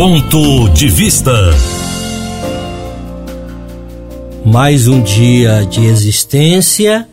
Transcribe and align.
Ponto 0.00 0.70
de 0.70 0.88
Vista. 0.88 1.30
Mais 4.46 4.88
um 4.88 5.02
dia 5.02 5.66
de 5.66 5.84
existência, 5.84 7.06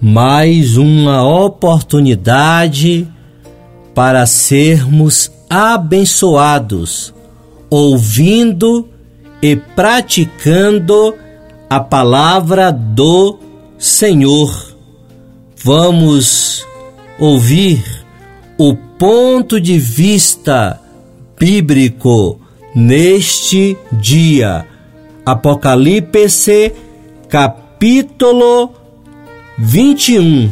mais 0.00 0.76
uma 0.76 1.28
oportunidade 1.28 3.08
para 3.96 4.24
sermos 4.26 5.32
abençoados, 5.50 7.12
ouvindo 7.68 8.88
e 9.42 9.56
praticando 9.56 11.16
a 11.68 11.80
palavra 11.80 12.70
do 12.70 13.40
Senhor. 13.76 14.76
Vamos 15.56 16.64
ouvir 17.18 17.82
o 18.56 18.76
ponto 18.76 19.60
de 19.60 19.80
vista 19.80 20.78
bíblico 21.42 22.38
neste 22.72 23.76
dia. 23.90 24.64
Apocalipse, 25.26 26.72
capítulo 27.28 28.70
21, 29.58 30.48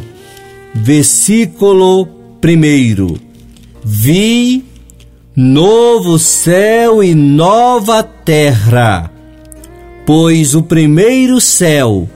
versículo 0.73 2.09
1. 2.43 3.15
Vi 3.85 4.65
novo 5.33 6.19
céu 6.19 7.01
e 7.01 7.15
nova 7.15 8.03
terra, 8.03 9.09
pois 10.05 10.55
o 10.55 10.61
primeiro 10.61 11.39
céu 11.39 12.09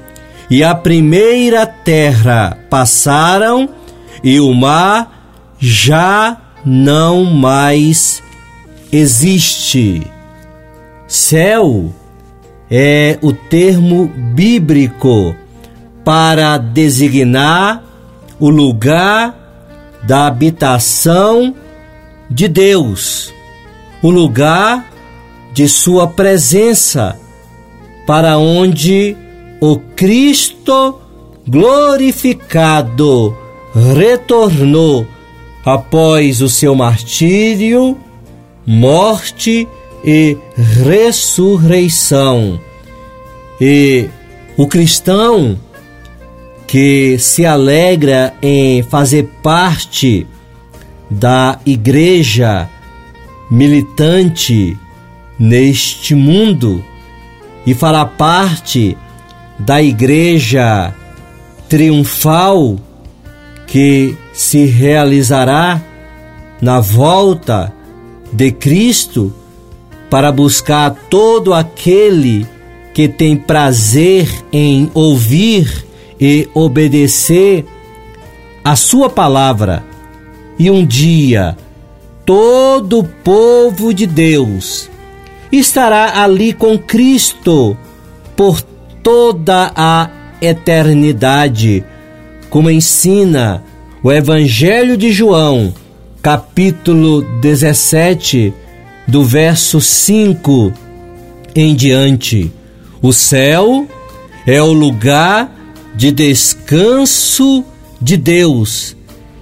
e 0.50 0.66
a 0.66 0.76
primeira 0.76 1.66
terra 1.66 2.58
passaram 2.70 3.70
e 4.22 4.38
o 4.42 4.54
mar 4.54 5.56
já 5.58 6.42
não 6.66 7.24
mais 7.24 8.25
existe. 8.92 10.06
Céu 11.08 11.94
é 12.70 13.18
o 13.22 13.32
termo 13.32 14.08
bíblico 14.08 15.36
para 16.04 16.58
designar 16.58 17.84
o 18.40 18.50
lugar 18.50 19.36
da 20.04 20.28
habitação 20.28 21.56
de 22.30 22.48
Deus, 22.48 23.34
o 24.02 24.10
lugar 24.10 24.86
de 25.54 25.68
Sua 25.68 26.08
presença, 26.08 27.18
para 28.06 28.38
onde 28.38 29.16
o 29.62 29.78
Cristo 29.96 31.00
glorificado 31.48 33.36
retornou 33.96 35.08
após 35.66 36.42
o 36.42 36.50
seu 36.50 36.76
martírio 36.76 37.98
morte 38.66 39.68
e 40.04 40.38
ressurreição. 40.84 42.60
E 43.60 44.10
o 44.58 44.68
cristão 44.68 45.58
que 46.68 47.18
se 47.20 47.46
alegra 47.46 48.34
em 48.42 48.82
fazer 48.84 49.30
parte 49.44 50.26
da 51.10 51.60
igreja 51.66 52.70
militante 53.50 54.78
neste 55.38 56.16
mundo 56.16 56.84
e 57.66 57.74
fará 57.74 58.06
parte 58.06 58.98
da 59.60 59.82
igreja 59.82 60.94
triunfal 61.70 62.78
que 63.68 64.16
se 64.34 64.66
realizará 64.66 65.82
na 66.62 66.80
volta 66.80 67.74
de 68.36 68.52
Cristo 68.52 69.34
para 70.10 70.30
buscar 70.30 70.94
todo 71.10 71.54
aquele 71.54 72.46
que 72.94 73.08
tem 73.08 73.38
prazer 73.38 74.30
em 74.52 74.92
ouvir 74.94 75.86
e 76.20 76.48
obedecer 76.54 77.66
a 78.64 78.76
Sua 78.76 79.10
palavra. 79.10 79.84
E 80.60 80.70
um 80.70 80.86
dia 80.86 81.58
todo 82.26 83.00
o 83.00 83.04
povo 83.04 83.94
de 83.94 84.06
Deus 84.06 84.90
estará 85.52 86.22
ali 86.22 86.52
com 86.52 86.78
Cristo 86.78 87.78
por 88.36 88.62
toda 89.02 89.72
a 89.76 90.10
eternidade, 90.42 91.86
como 92.50 92.70
ensina 92.70 93.64
o 94.04 94.12
Evangelho 94.12 94.98
de 94.98 95.12
João 95.12 95.74
capítulo 96.26 97.22
17, 97.40 98.52
do 99.08 99.24
verso 99.24 99.80
5 99.80 100.74
em 101.56 101.76
diante. 101.76 102.52
O 103.00 103.14
céu 103.14 103.88
é 104.44 104.60
o 104.60 104.74
lugar 104.74 105.56
de 105.94 106.12
descanso 106.12 107.64
de 108.02 108.18
Deus 108.18 108.98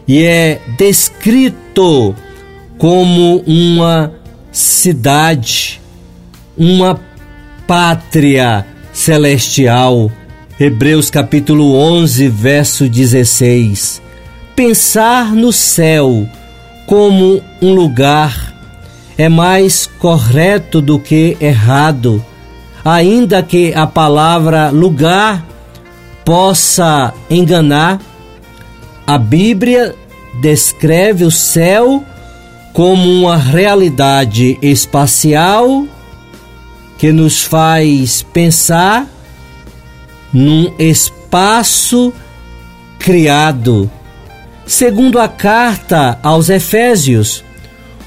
e 0.05 0.25
é 0.25 0.59
descrito 0.77 2.13
como 2.77 3.37
uma 3.47 4.11
cidade, 4.51 5.79
uma 6.57 6.99
pátria 7.65 8.67
celestial. 8.91 10.11
Hebreus 10.59 11.09
capítulo 11.09 11.77
11, 11.77 12.27
verso 12.27 12.89
16. 12.89 14.01
Pensar 14.53 15.33
no 15.33 15.53
céu 15.53 16.27
como 16.85 17.41
um 17.61 17.73
lugar 17.73 18.53
é 19.17 19.29
mais 19.29 19.85
correto 19.99 20.81
do 20.81 20.99
que 20.99 21.37
errado, 21.39 22.23
ainda 22.83 23.43
que 23.43 23.73
a 23.73 23.85
palavra 23.85 24.69
lugar 24.69 25.45
possa 26.25 27.13
enganar. 27.29 27.99
A 29.05 29.17
Bíblia 29.17 29.95
descreve 30.41 31.25
o 31.25 31.31
céu 31.31 32.03
como 32.73 33.09
uma 33.09 33.37
realidade 33.37 34.57
espacial 34.61 35.85
que 36.97 37.11
nos 37.11 37.43
faz 37.43 38.23
pensar 38.23 39.05
num 40.31 40.73
espaço 40.79 42.11
criado 42.97 43.91
Segundo 44.65 45.19
a 45.19 45.27
carta 45.27 46.17
aos 46.23 46.49
Efésios, 46.49 47.43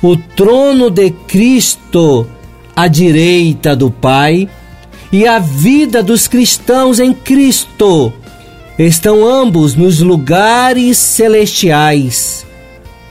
o 0.03 0.17
trono 0.17 0.91
de 0.91 1.11
Cristo 1.11 2.27
à 2.75 2.89
direita 2.89 3.77
do 3.77 3.91
Pai 3.91 4.49
e 5.13 5.27
a 5.27 5.39
vida 5.39 6.03
dos 6.03 6.27
cristãos 6.27 6.99
em 6.99 7.13
Cristo 7.13 8.13
estão 8.79 9.27
ambos 9.27 9.75
nos 9.75 10.01
lugares 10.01 10.99
celestiais. 10.99 12.47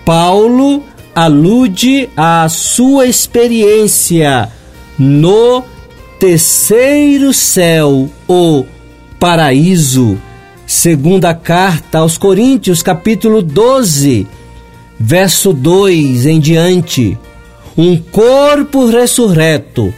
Paulo 0.04 0.84
alude 1.16 2.10
à 2.16 2.48
sua 2.50 3.08
experiência 3.08 4.50
no 4.98 5.64
terceiro 6.20 7.34
céu, 7.34 8.10
o 8.28 8.66
paraíso 9.20 10.20
Segunda 10.68 11.32
carta 11.34 12.00
aos 12.00 12.18
Coríntios, 12.18 12.82
capítulo 12.82 13.44
12, 13.44 14.26
verso 15.00 15.54
2 15.54 16.26
em 16.26 16.40
diante. 16.40 17.16
Um 17.78 17.98
corpo 17.98 18.88
ressurreto, 18.88 19.94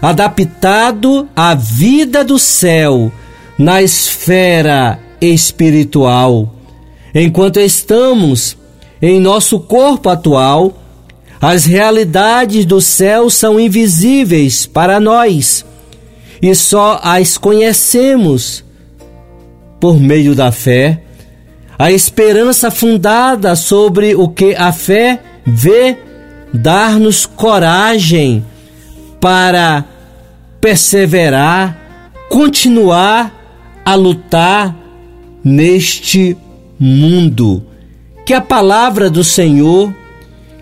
adaptado 0.00 1.28
à 1.36 1.54
vida 1.54 2.24
do 2.24 2.38
céu 2.38 3.12
na 3.58 3.82
esfera 3.82 4.98
espiritual. 5.20 6.50
Enquanto 7.14 7.60
estamos 7.60 8.56
em 9.02 9.20
nosso 9.20 9.60
corpo 9.60 10.08
atual, 10.08 10.82
as 11.38 11.66
realidades 11.66 12.64
do 12.64 12.80
céu 12.80 13.28
são 13.28 13.60
invisíveis 13.60 14.64
para 14.64 14.98
nós 14.98 15.62
e 16.40 16.54
só 16.54 17.00
as 17.02 17.36
conhecemos 17.36 18.64
por 19.80 20.00
meio 20.00 20.34
da 20.34 20.50
fé, 20.50 21.00
a 21.78 21.92
esperança 21.92 22.70
fundada 22.70 23.54
sobre 23.54 24.14
o 24.14 24.28
que 24.28 24.54
a 24.54 24.72
fé 24.72 25.20
vê, 25.44 25.96
dar-nos 26.52 27.26
coragem 27.26 28.44
para 29.20 29.84
perseverar, 30.60 31.76
continuar 32.30 33.32
a 33.84 33.94
lutar 33.94 34.74
neste 35.44 36.36
mundo. 36.78 37.62
Que 38.24 38.32
a 38.32 38.40
palavra 38.40 39.10
do 39.10 39.22
Senhor, 39.22 39.94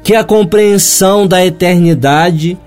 que 0.03 0.15
a 0.15 0.25
compreensão 0.25 1.27
da 1.27 1.45
eternidade, 1.47 2.59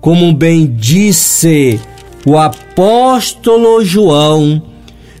como 0.00 0.32
bem 0.34 0.66
disse 0.66 1.80
o 2.26 2.36
apóstolo 2.36 3.84
João, 3.84 4.71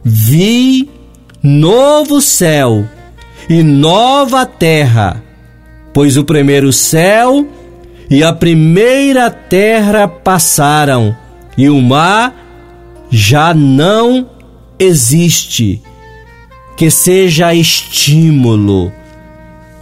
vi 0.04 0.88
novo 1.42 2.20
céu 2.20 2.86
e 3.48 3.62
nova 3.62 4.44
terra, 4.46 5.22
pois 5.92 6.16
o 6.16 6.24
primeiro 6.24 6.72
céu 6.72 7.46
e 8.08 8.22
a 8.22 8.32
primeira 8.32 9.30
terra 9.30 10.06
passaram, 10.06 11.16
e 11.56 11.68
o 11.70 11.80
mar 11.80 12.34
já 13.10 13.54
não 13.54 14.28
existe. 14.78 15.82
Que 16.76 16.90
seja 16.90 17.54
estímulo, 17.54 18.92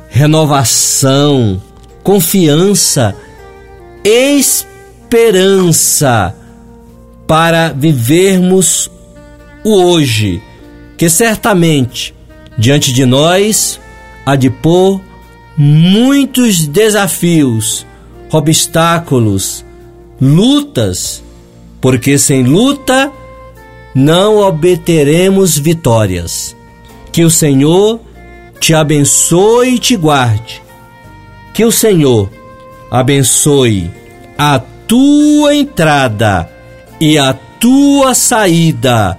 renovação, 0.08 1.62
confiança, 2.02 3.16
esperança 4.04 5.54
para 7.26 7.72
vivermos 7.72 8.90
o 9.64 9.82
hoje, 9.82 10.42
que 10.96 11.08
certamente 11.08 12.14
diante 12.58 12.92
de 12.92 13.06
nós 13.06 13.80
há 14.24 14.36
de 14.36 14.50
pôr 14.50 15.00
muitos 15.56 16.66
desafios, 16.66 17.86
obstáculos, 18.30 19.64
lutas, 20.20 21.22
porque 21.80 22.18
sem 22.18 22.44
luta 22.44 23.10
não 23.94 24.38
obteremos 24.38 25.58
vitórias. 25.58 26.56
Que 27.12 27.24
o 27.24 27.30
Senhor 27.30 28.00
te 28.60 28.74
abençoe 28.74 29.74
e 29.74 29.78
te 29.78 29.96
guarde. 29.96 30.62
Que 31.52 31.64
o 31.64 31.72
Senhor 31.72 32.30
abençoe 32.90 33.90
a 34.38 34.60
tua 34.86 35.54
entrada 35.54 36.48
e 37.00 37.18
a 37.18 37.32
tua 37.32 38.14
saída, 38.14 39.18